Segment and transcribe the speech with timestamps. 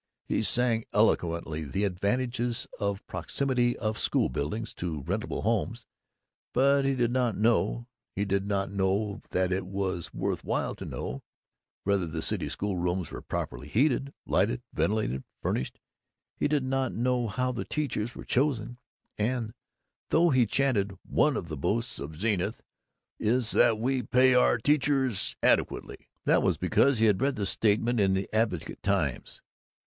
[0.25, 5.85] He sang eloquently the advantages of proximity of school buildings to rentable homes,
[6.55, 7.85] but he did not know
[8.15, 11.21] he did not know that it was worth while to know
[11.83, 15.79] whether the city schoolrooms were properly heated, lighted, ventilated, furnished;
[16.35, 18.79] he did not know how the teachers were chosen;
[19.19, 19.53] and
[20.09, 22.63] though he chanted "One of the boasts of Zenith
[23.19, 27.99] is that we pay our teachers adequately," that was because he had read the statement
[27.99, 29.43] in the Advocate Times.